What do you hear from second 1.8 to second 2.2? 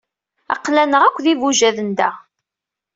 da.